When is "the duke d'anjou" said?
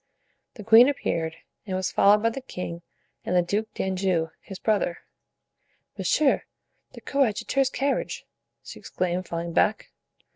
3.35-4.31